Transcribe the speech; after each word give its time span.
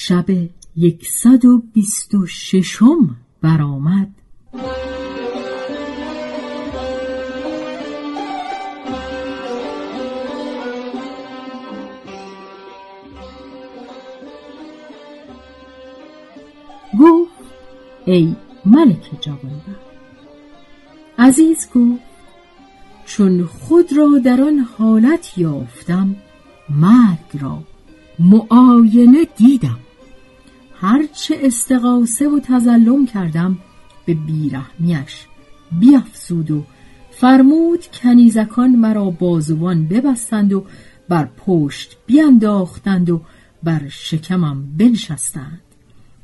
شب 0.00 0.26
یکصد 0.76 1.44
و 1.44 1.62
بیست 1.72 2.14
و 2.14 2.26
ششم 2.26 3.16
برآمد. 3.42 4.08
گفت 17.00 17.32
ای 18.06 18.36
ملک 18.66 19.10
جوانبخت 19.20 19.68
عزیز 21.18 21.68
گفت 21.74 22.02
چون 23.04 23.44
خود 23.44 23.92
را 23.96 24.18
در 24.24 24.42
آن 24.42 24.58
حالت 24.58 25.38
یافتم 25.38 26.16
مرگ 26.70 27.42
را 27.42 27.62
معاینه 28.18 29.24
دیدم. 29.36 29.78
هرچه 30.80 31.36
استقاسه 31.42 32.28
و 32.28 32.40
تظلم 32.40 33.06
کردم 33.06 33.58
به 34.06 34.14
بیرحمیش 34.14 35.26
بیافزود 35.80 36.50
و 36.50 36.64
فرمود 37.10 37.86
کنیزکان 37.86 38.70
مرا 38.70 39.10
بازوان 39.10 39.86
ببستند 39.86 40.52
و 40.52 40.64
بر 41.08 41.28
پشت 41.46 41.96
بیانداختند 42.06 43.10
و 43.10 43.20
بر 43.62 43.88
شکمم 43.88 44.64
بنشستند. 44.76 45.60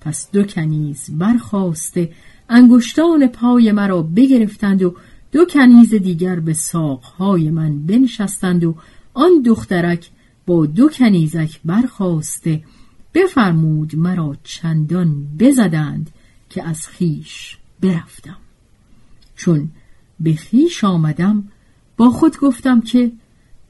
پس 0.00 0.30
دو 0.30 0.42
کنیز 0.42 1.10
برخواسته 1.18 2.12
انگشتان 2.48 3.26
پای 3.26 3.72
مرا 3.72 4.02
بگرفتند 4.02 4.82
و 4.82 4.94
دو 5.32 5.44
کنیز 5.44 5.94
دیگر 5.94 6.40
به 6.40 6.52
ساقهای 6.52 7.50
من 7.50 7.86
بنشستند 7.86 8.64
و 8.64 8.74
آن 9.14 9.42
دخترک 9.46 10.10
با 10.46 10.66
دو 10.66 10.88
کنیزک 10.88 11.60
برخواسته 11.64 12.62
بفرمود 13.14 13.96
مرا 13.96 14.36
چندان 14.44 15.26
بزدند 15.38 16.10
که 16.50 16.68
از 16.68 16.88
خیش 16.88 17.58
برفتم. 17.80 18.36
چون 19.36 19.70
به 20.20 20.34
خیش 20.34 20.84
آمدم 20.84 21.44
با 21.96 22.10
خود 22.10 22.38
گفتم 22.38 22.80
که 22.80 23.12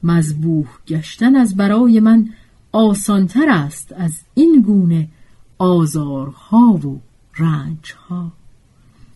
مذبوح 0.03 0.67
گشتن 0.87 1.35
از 1.35 1.55
برای 1.55 1.99
من 1.99 2.29
آسانتر 2.71 3.49
است 3.49 3.93
از 3.97 4.21
این 4.33 4.61
گونه 4.61 5.09
آزارها 5.57 6.73
و 6.73 7.01
رنجها. 7.37 8.31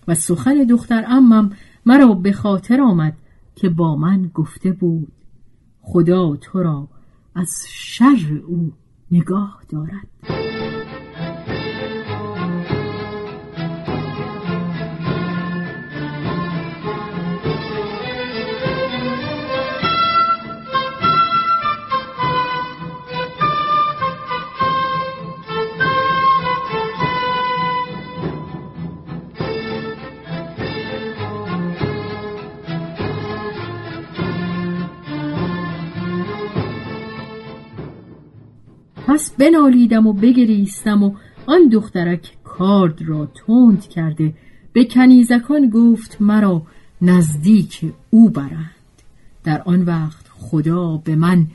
و 0.08 0.16
سخن 0.16 0.64
دختر 0.64 1.06
امم 1.08 1.52
مرا 1.86 2.14
به 2.14 2.32
خاطر 2.32 2.82
آمد 2.82 3.18
که 3.56 3.70
با 3.70 3.96
من 3.96 4.32
گفته 4.34 4.72
بود 4.72 5.12
خدا 5.82 6.36
تو 6.36 6.64
را 6.64 6.88
از 7.36 7.66
شر 7.70 8.42
او 8.48 8.74
نگاه 9.12 9.64
دارد. 9.70 10.08
پس 39.18 39.32
بنالیدم 39.32 40.08
و 40.08 40.14
بگریستم 40.14 41.04
و 41.04 41.16
آن 41.46 41.68
دخترک 41.68 42.38
کارد 42.44 43.02
را 43.02 43.26
تند 43.26 43.90
کرده 43.90 44.34
به 44.74 44.86
کنیزکان 44.86 45.70
گفت 45.70 46.18
مرا 46.20 46.62
نزدیک 47.02 47.94
او 48.10 48.30
برند. 48.30 48.72
در 49.44 49.62
آن 49.62 49.82
وقت 49.82 50.26
خدا 50.30 50.98
به 50.98 51.16
من 51.16 51.48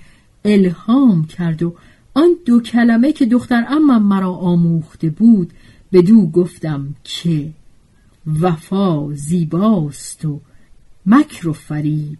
الهام 0.44 1.24
کرد 1.24 1.62
و 1.62 1.74
آن 2.14 2.30
دو 2.46 2.60
کلمه 2.60 3.12
که 3.12 3.26
دختر 3.26 3.64
امم 3.68 4.02
مرا 4.02 4.32
آموخته 4.32 5.10
بود 5.10 5.52
به 5.90 6.02
دو 6.02 6.26
گفتم 6.26 6.94
که 7.04 7.50
وفا 8.40 9.14
زیباست 9.14 10.24
و 10.24 10.40
مکر 11.06 11.48
و 11.48 11.52
فریب 11.52 12.18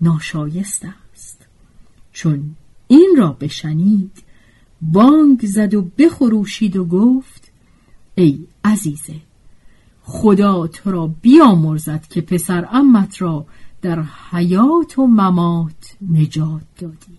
ناشایست 0.00 0.86
است. 1.12 1.46
چون 2.12 2.50
این 2.88 3.14
را 3.18 3.36
بشنید 3.40 4.27
بانگ 4.82 5.46
زد 5.46 5.74
و 5.74 5.82
بخروشید 5.98 6.76
و 6.76 6.84
گفت 6.84 7.52
ای 8.14 8.46
عزیزه 8.64 9.14
خدا 10.02 10.66
تو 10.66 10.90
را 10.90 11.06
بیامرزد 11.22 12.06
که 12.10 12.20
پسر 12.20 12.68
امت 12.72 13.22
را 13.22 13.46
در 13.82 14.02
حیات 14.30 14.98
و 14.98 15.06
ممات 15.06 15.96
نجات 16.10 16.62
دادی. 16.78 17.18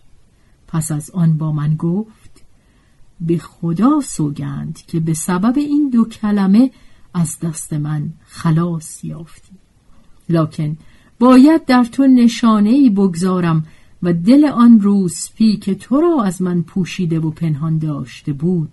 پس 0.67 0.91
از 0.91 1.11
آن 1.11 1.37
با 1.37 1.51
من 1.51 1.75
گفت 1.75 2.43
به 3.21 3.37
خدا 3.37 3.99
سوگند 4.01 4.79
که 4.87 4.99
به 4.99 5.13
سبب 5.13 5.57
این 5.57 5.89
دو 5.89 6.05
کلمه 6.05 6.71
از 7.13 7.39
دست 7.39 7.73
من 7.73 8.09
خلاص 8.25 9.03
یافتی. 9.03 9.53
لکن 10.29 10.77
باید 11.19 11.65
در 11.65 11.83
تو 11.83 12.07
نشانه 12.07 12.69
ای 12.69 12.89
بگذارم 12.89 13.65
و 14.03 14.13
دل 14.13 14.45
آن 14.45 14.81
روسپی 14.81 15.57
که 15.57 15.75
تو 15.75 16.01
را 16.01 16.23
از 16.23 16.41
من 16.41 16.61
پوشیده 16.61 17.19
و 17.19 17.29
پنهان 17.29 17.77
داشته 17.77 18.33
بود 18.33 18.69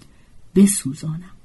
بسوزانم. 0.55 1.37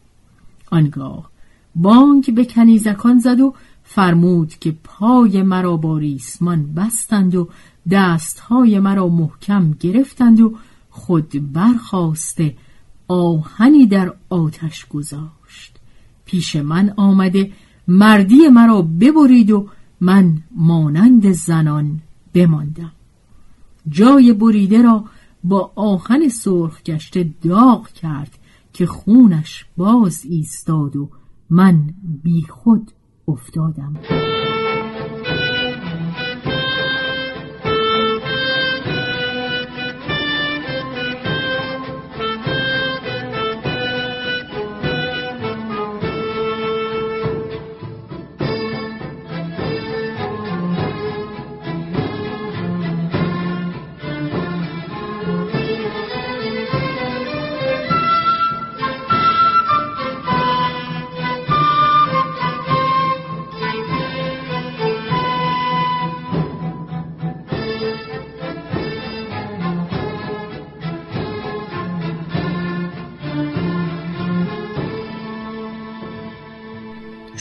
آنگاه 0.72 1.32
بانگ 1.76 2.36
به 2.36 2.46
کنیزکان 2.46 3.20
زد 3.20 3.40
و 3.40 3.54
فرمود 3.84 4.50
که 4.50 4.76
پای 4.84 5.44
مرا 5.44 5.78
با 5.78 5.98
ریسمان 5.98 6.74
بستند 6.74 7.36
و 7.36 7.50
دستهای 7.92 8.80
مرا 8.80 9.08
محکم 9.08 9.72
گرفتند 9.80 10.40
و 10.40 10.56
خود 10.90 11.54
برخواسته 11.54 12.56
آهنی 13.08 13.86
در 13.86 14.14
آتش 14.30 14.86
گذاشت. 14.86 15.80
پیش 16.26 16.56
من 16.56 16.94
آمده 16.98 17.52
مردی 17.88 18.48
مرا 18.48 18.82
ببرید 18.82 19.52
و 19.52 19.70
من 20.02 20.38
مانند 20.56 21.32
زنان 21.32 22.00
بماندم. 22.34 22.92
جای 23.90 24.34
بریده 24.34 24.82
را 24.82 25.04
با 25.44 25.72
آهن 25.76 26.30
سرخ 26.30 26.84
گشته 26.84 27.30
داغ 27.44 27.88
کرد 27.88 28.38
که 28.74 28.86
خونش 28.86 29.66
باز 29.78 30.26
ایستاد 30.30 30.96
و 30.96 31.10
من 31.50 31.94
بی 32.24 32.42
خود 32.42 32.92
افتادم. 33.28 33.94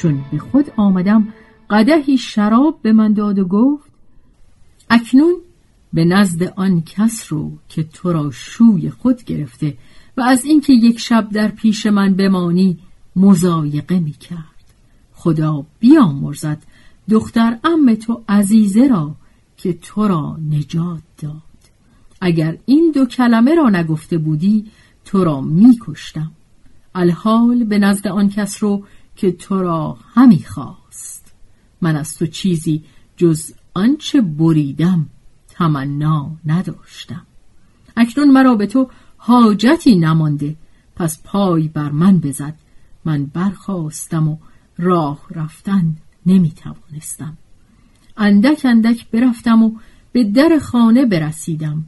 چون 0.01 0.25
به 0.33 0.39
خود 0.39 0.73
آمدم 0.77 1.29
قدهی 1.71 2.19
شراب 2.19 2.79
به 2.83 2.93
من 2.93 3.13
داد 3.13 3.39
و 3.39 3.45
گفت 3.45 3.91
اکنون 4.91 5.35
به 5.93 6.05
نزد 6.05 6.43
آن 6.43 6.83
کس 6.83 7.33
رو 7.33 7.53
که 7.69 7.83
تو 7.83 8.13
را 8.13 8.31
شوی 8.31 8.91
خود 8.91 9.25
گرفته 9.25 9.77
و 10.17 10.21
از 10.21 10.45
اینکه 10.45 10.73
یک 10.73 10.99
شب 10.99 11.29
در 11.33 11.49
پیش 11.49 11.87
من 11.87 12.15
بمانی 12.15 12.79
مزایقه 13.17 13.99
می 13.99 14.13
کرد 14.13 14.65
خدا 15.13 15.67
بیامرزد 15.81 16.63
دختر 17.11 17.59
ام 17.65 17.95
تو 17.95 18.23
عزیزه 18.29 18.87
را 18.87 19.15
که 19.57 19.73
تو 19.73 20.09
را 20.09 20.37
نجات 20.51 21.03
داد. 21.19 21.43
اگر 22.21 22.59
این 22.67 22.93
دو 22.95 23.07
کلمه 23.07 23.55
را 23.55 23.69
نگفته 23.69 24.19
بودی 24.19 24.67
تو 25.05 25.25
را 25.25 25.41
میکشتم. 25.41 26.31
الحال 26.95 27.65
به 27.65 27.79
نزد 27.79 28.09
آن 28.09 28.29
کس 28.29 28.63
رو 28.63 28.85
که 29.21 29.33
تو 29.33 29.63
را 29.63 29.99
همی 30.15 30.45
خواست. 30.45 31.33
من 31.81 31.97
از 31.97 32.19
تو 32.19 32.27
چیزی 32.27 32.85
جز 33.17 33.53
آنچه 33.75 34.21
بریدم 34.21 35.07
تمنا 35.49 36.31
نداشتم. 36.47 37.27
اکنون 37.97 38.31
مرا 38.31 38.55
به 38.55 38.67
تو 38.67 38.91
حاجتی 39.17 39.97
نمانده. 39.97 40.57
پس 40.97 41.23
پای 41.25 41.69
بر 41.69 41.91
من 41.91 42.19
بزد. 42.19 42.55
من 43.05 43.27
برخواستم 43.27 44.29
و 44.29 44.37
راه 44.79 45.21
رفتن 45.31 45.97
نمی 46.27 46.51
توانستم 46.51 47.37
اندک 48.17 48.61
اندک 48.65 49.11
برفتم 49.11 49.63
و 49.63 49.73
به 50.13 50.25
در 50.25 50.59
خانه 50.63 51.07
برسیدم. 51.07 51.85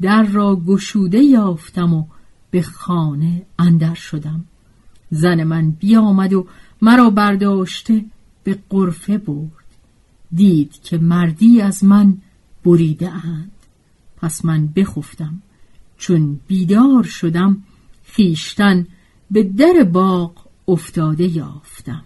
در 0.00 0.22
را 0.22 0.56
گشوده 0.56 1.18
یافتم 1.18 1.94
و 1.94 2.04
به 2.50 2.62
خانه 2.62 3.46
اندر 3.58 3.94
شدم. 3.94 4.44
زن 5.10 5.44
من 5.44 5.70
بیامد 5.70 6.32
و 6.32 6.46
مرا 6.82 7.10
برداشته 7.10 8.04
به 8.44 8.58
قرفه 8.70 9.18
برد. 9.18 9.50
دید 10.32 10.72
که 10.82 10.98
مردی 10.98 11.60
از 11.60 11.84
من 11.84 12.16
بریده 12.64 13.10
اند. 13.10 13.52
پس 14.16 14.44
من 14.44 14.66
بخفتم. 14.66 15.42
چون 15.98 16.40
بیدار 16.46 17.02
شدم 17.02 17.62
خیشتن 18.04 18.86
به 19.30 19.42
در 19.42 19.84
باغ 19.92 20.32
افتاده 20.68 21.36
یافتم. 21.36 22.02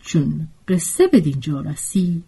چون 0.00 0.48
قصه 0.68 1.06
به 1.06 1.20
دینجا 1.20 1.60
رسید 1.60 2.24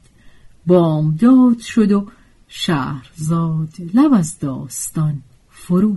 بامداد 0.66 1.58
شد 1.58 1.92
و 1.92 2.06
شهرزاد 2.48 3.74
لب 3.94 4.12
از 4.12 4.38
داستان 4.38 5.22
فرو 5.50 5.96